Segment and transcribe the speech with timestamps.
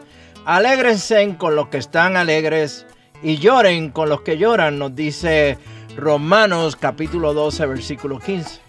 [0.47, 2.87] Alégrense con los que están alegres
[3.23, 5.59] y lloren con los que lloran, nos dice
[5.97, 8.61] Romanos capítulo 12, versículo 15.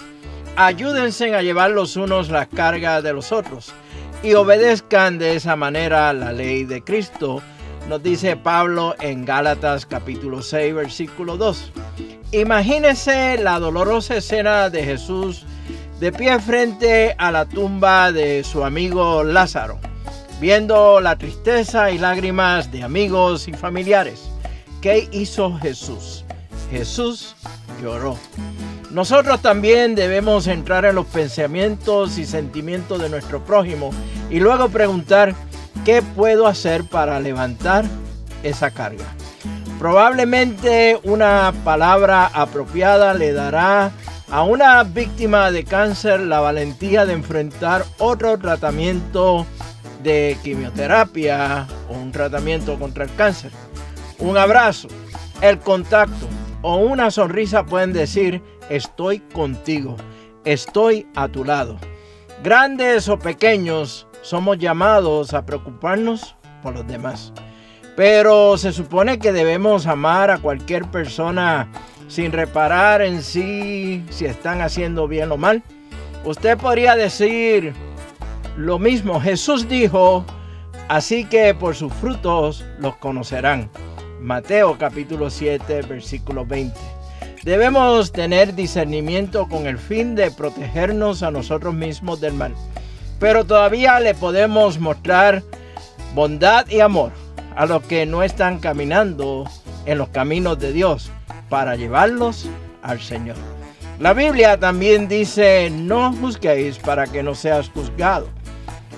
[0.56, 3.74] Ayúdense a llevar los unos las cargas de los otros
[4.24, 7.42] y obedezcan de esa manera la ley de Cristo,
[7.88, 11.72] nos dice Pablo en Gálatas capítulo 6, versículo 2.
[12.34, 15.46] Imagínense la dolorosa escena de Jesús
[16.00, 19.80] de pie frente a la tumba de su amigo Lázaro
[20.42, 24.31] viendo la tristeza y lágrimas de amigos y familiares.
[24.82, 26.26] ¿Qué hizo Jesús?
[26.72, 27.36] Jesús
[27.84, 28.18] lloró.
[28.90, 33.92] Nosotros también debemos entrar en los pensamientos y sentimientos de nuestro prójimo
[34.32, 35.36] y luego preguntar,
[35.86, 37.86] ¿qué puedo hacer para levantar
[38.42, 39.06] esa carga?
[39.78, 43.92] Probablemente una palabra apropiada le dará
[44.32, 49.46] a una víctima de cáncer la valentía de enfrentar otro tratamiento
[50.02, 53.52] de quimioterapia o un tratamiento contra el cáncer.
[54.22, 54.88] Un abrazo,
[55.42, 56.28] el contacto
[56.62, 58.40] o una sonrisa pueden decir,
[58.70, 59.98] estoy contigo,
[60.46, 61.78] estoy a tu lado.
[62.44, 67.34] Grandes o pequeños, somos llamados a preocuparnos por los demás.
[67.96, 71.68] Pero se supone que debemos amar a cualquier persona
[72.08, 75.64] sin reparar en sí si están haciendo bien o mal.
[76.26, 77.74] Usted podría decir,
[78.56, 80.24] lo mismo Jesús dijo,
[80.90, 83.68] así que por sus frutos los conocerán.
[84.22, 86.80] Mateo capítulo 7, versículo 20.
[87.44, 92.54] Debemos tener discernimiento con el fin de protegernos a nosotros mismos del mal.
[93.20, 95.42] Pero todavía le podemos mostrar
[96.14, 97.12] bondad y amor
[97.56, 99.46] a los que no están caminando
[99.88, 101.12] en los caminos de Dios
[101.50, 102.48] para llevarlos
[102.84, 103.38] al Señor.
[104.00, 108.28] La Biblia también dice, no juzguéis para que no seas juzgado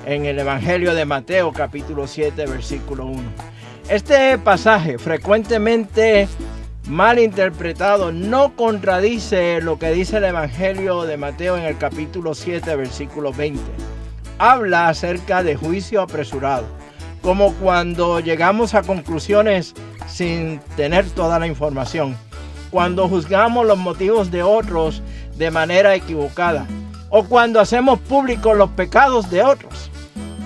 [0.05, 3.52] en el Evangelio de Mateo capítulo 7 versículo 1.
[3.89, 6.29] Este pasaje frecuentemente
[6.87, 12.77] mal interpretado no contradice lo que dice el Evangelio de Mateo en el capítulo 7
[12.77, 13.61] versículo 20.
[14.39, 16.65] Habla acerca de juicio apresurado,
[17.21, 19.73] como cuando llegamos a conclusiones
[20.07, 22.15] sin tener toda la información,
[22.71, 25.03] cuando juzgamos los motivos de otros
[25.35, 26.65] de manera equivocada,
[27.09, 29.91] o cuando hacemos públicos los pecados de otros.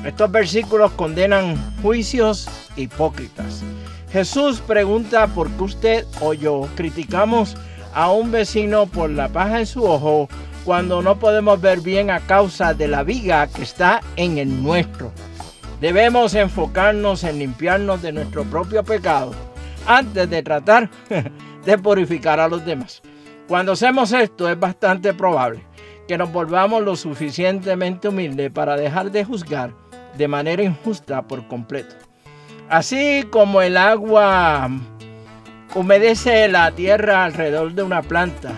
[0.03, 2.47] Estos versículos condenan juicios
[2.77, 3.63] hipócritas.
[4.11, 7.57] Jesús pregunta por qué usted o yo criticamos
[7.93, 10.29] a un vecino por la paja en su ojo
[10.63, 15.11] cuando no podemos ver bien a causa de la viga que está en el nuestro.
[15.81, 19.31] Debemos enfocarnos en limpiarnos de nuestro propio pecado
[19.85, 20.89] antes de tratar
[21.65, 23.01] de purificar a los demás.
[23.47, 25.63] Cuando hacemos esto es bastante probable
[26.07, 29.73] que nos volvamos lo suficientemente humildes para dejar de juzgar
[30.17, 32.06] de manera injusta por completo.
[32.69, 34.69] Así como el agua
[35.73, 38.51] humedece la tierra alrededor de una planta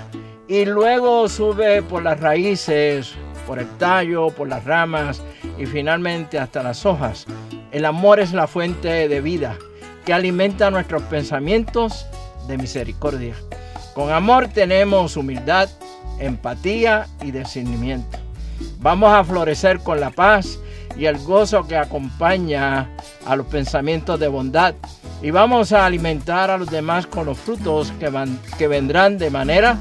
[0.48, 3.14] y luego sube por las raíces,
[3.46, 5.22] por el tallo, por las ramas
[5.60, 7.28] y finalmente hasta las hojas.
[7.72, 9.56] El amor es la fuente de vida
[10.06, 12.08] que alimenta nuestros pensamientos
[12.48, 13.36] de misericordia.
[13.94, 15.70] Con amor tenemos humildad,
[16.18, 18.18] empatía y discernimiento.
[18.80, 20.58] Vamos a florecer con la paz
[21.00, 22.90] y el gozo que acompaña
[23.26, 24.76] a los pensamientos de bondad
[25.22, 28.12] y vamos a alimentar a los demás con los frutos que,
[28.58, 29.78] que vendrán de manera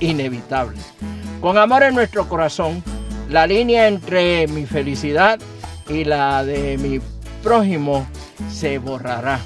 [0.00, 0.78] inevitable.
[1.42, 2.82] Con amor en nuestro corazón,
[3.28, 5.38] la línea entre mi felicidad
[5.88, 7.00] y la de mi
[7.42, 8.06] prójimo
[8.50, 9.40] se borrará.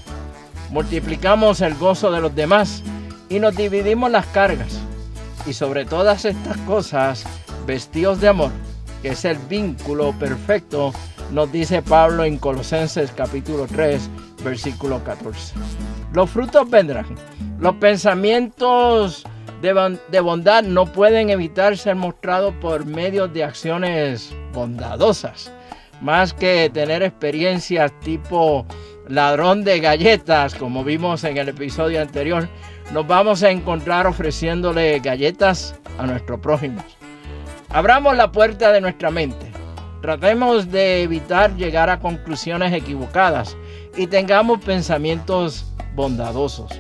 [0.71, 2.85] Multiplicamos el gozo de los demás
[3.29, 4.79] y nos dividimos las cargas.
[5.45, 7.25] Y sobre todas estas cosas,
[7.67, 8.51] vestidos de amor,
[9.03, 10.93] que es el vínculo perfecto,
[11.31, 14.09] nos dice Pablo en Colosenses capítulo 3,
[14.45, 15.55] versículo 14.
[16.13, 17.07] Los frutos vendrán.
[17.59, 19.25] Los pensamientos
[19.63, 25.53] de, bondad no pueden evitar ser mostrados por medio de acciones bondadosas.
[26.01, 28.67] Más que tener experiencias tipo
[29.09, 32.49] ladrón de galletas, como vimos en el episodio anterior,
[32.93, 36.85] nos vamos a encontrar ofreciéndole galletas a nuestros prójimos.
[37.71, 39.46] Abramos la puerta de nuestra mente.
[40.07, 43.57] Tratemos de evitar llegar a conclusiones equivocadas
[43.97, 45.67] y tengamos pensamientos
[45.97, 46.71] bondadosos.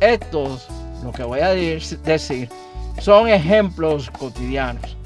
[0.00, 0.66] Estos,
[1.02, 2.48] lo que voy a decir,
[3.00, 4.96] son ejemplos cotidianos.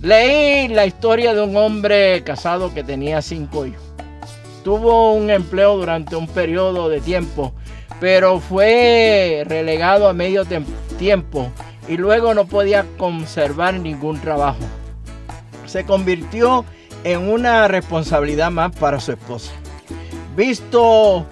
[0.00, 3.82] Leí la historia de un hombre casado que tenía cinco hijos.
[4.62, 7.52] Tuvo un empleo durante un periodo de tiempo,
[7.98, 10.44] pero fue relegado a medio
[11.00, 11.50] tiempo
[11.88, 14.62] y luego no podía conservar ningún trabajo.
[15.66, 16.64] Se convirtió
[17.04, 19.52] en una responsabilidad más para su esposa.
[20.36, 21.26] Visto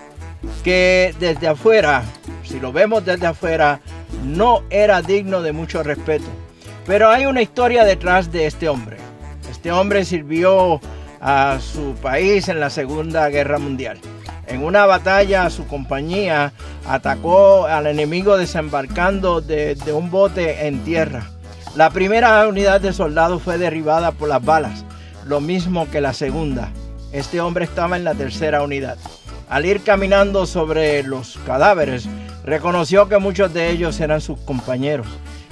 [0.65, 2.03] que desde afuera,
[2.45, 3.81] si lo vemos desde afuera,
[4.25, 6.27] no era digno de mucho respeto.
[6.87, 8.97] Pero hay una historia detrás de este hombre.
[9.51, 10.81] Este hombre sirvió
[11.21, 13.99] a su país en la Segunda Guerra Mundial.
[14.47, 16.53] En una batalla su compañía
[16.87, 21.27] atacó al enemigo desembarcando de, un bote en tierra.
[21.75, 24.85] La primera unidad de soldados fue derribada por las balas,
[25.27, 26.71] lo mismo que la segunda.
[27.13, 28.99] Este hombre estaba en la tercera unidad.
[29.49, 32.09] Al ir caminando sobre los cadáveres,
[32.45, 35.07] reconoció que muchos de ellos eran sus compañeros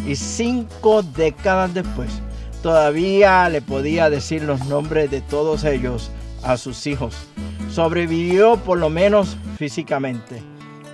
[0.06, 2.10] y cinco décadas después
[2.64, 6.10] todavía le podía decir los nombres de todos ellos
[6.42, 7.14] a sus hijos.
[7.70, 10.42] Sobrevivió por lo menos físicamente.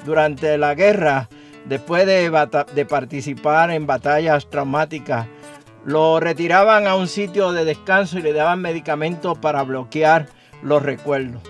[0.05, 1.29] Durante la guerra,
[1.67, 2.29] después de,
[2.75, 5.29] de participar en batallas traumáticas,
[5.85, 10.29] lo retiraban a un sitio de descanso y le daban medicamentos para bloquear
[10.63, 11.43] los recuerdos.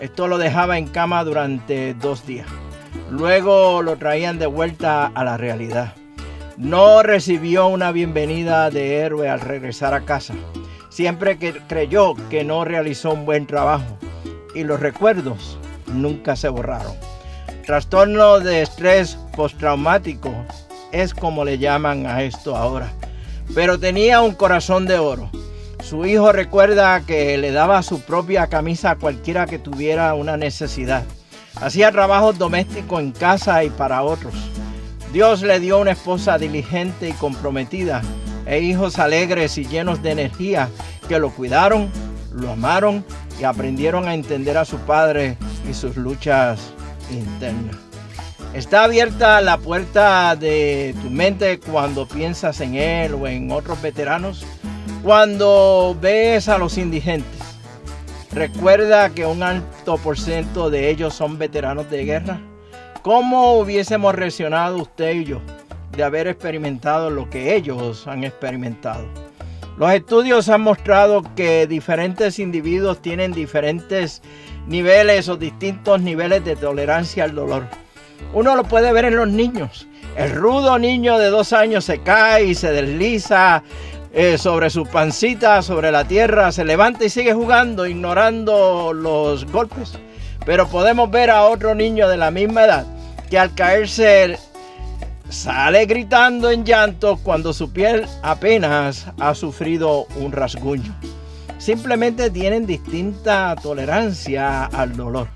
[0.00, 2.48] Esto lo dejaba en cama durante dos días.
[3.10, 5.94] Luego lo traían de vuelta a la realidad.
[6.56, 10.34] No recibió una bienvenida de héroe al regresar a casa.
[10.88, 13.98] Siempre que creyó que no realizó un buen trabajo.
[14.54, 16.94] Y los recuerdos nunca se borraron.
[17.66, 20.32] Trastorno de estrés postraumático
[20.92, 22.92] es como le llaman a esto ahora.
[23.54, 25.30] Pero tenía un corazón de oro.
[25.82, 31.02] Su hijo recuerda que le daba su propia camisa a cualquiera que tuviera una necesidad.
[31.56, 34.34] Hacía trabajos domésticos en casa y para otros.
[35.12, 38.02] Dios le dio una esposa diligente y comprometida
[38.46, 40.68] e hijos alegres y llenos de energía
[41.08, 41.90] que lo cuidaron,
[42.32, 43.04] lo amaron
[43.38, 45.36] y aprendieron a entender a su padre
[45.68, 46.72] y sus luchas
[47.10, 47.83] internas.
[48.54, 54.46] Está abierta la puerta de tu mente cuando piensas en él o en otros veteranos.
[55.02, 57.40] Cuando ves a los indigentes,
[58.30, 62.40] recuerda que un alto por ciento de ellos son veteranos de guerra.
[63.02, 65.40] ¿Cómo hubiésemos reaccionado usted y yo
[65.96, 69.04] de haber experimentado lo que ellos han experimentado?
[69.78, 74.22] Los estudios han mostrado que diferentes individuos tienen diferentes
[74.68, 77.64] niveles o distintos niveles de tolerancia al dolor.
[78.32, 79.86] Uno lo puede ver en los niños.
[80.16, 83.62] El rudo niño de dos años se cae y se desliza
[84.12, 89.98] eh, sobre su pancita, sobre la tierra, se levanta y sigue jugando, ignorando los golpes.
[90.46, 92.86] Pero podemos ver a otro niño de la misma edad
[93.28, 94.38] que al caerse
[95.28, 100.94] sale gritando en llanto cuando su piel apenas ha sufrido un rasguño.
[101.58, 105.28] Simplemente tienen distinta tolerancia al dolor.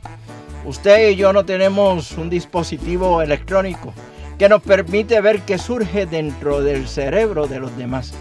[0.64, 3.94] Usted y yo no tenemos un dispositivo electrónico
[4.38, 8.12] que nos permite ver qué surge dentro del cerebro de los demás.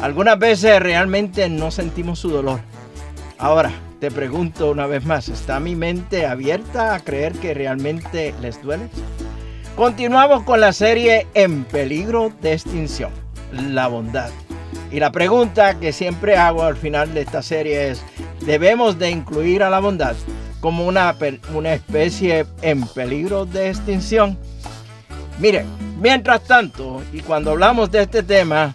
[0.00, 2.60] Algunas veces realmente no sentimos su dolor.
[3.38, 8.62] Ahora, te pregunto una vez más, ¿está mi mente abierta a creer que realmente les
[8.62, 8.88] duele?
[9.74, 13.10] Continuamos con la serie En peligro de extinción,
[13.52, 14.30] la bondad.
[14.90, 18.02] Y la pregunta que siempre hago al final de esta serie es,
[18.46, 20.14] ¿debemos de incluir a la bondad
[20.66, 21.14] como una,
[21.54, 24.36] una especie en peligro de extinción?
[25.38, 25.64] Miren,
[26.00, 28.74] mientras tanto, y cuando hablamos de este tema,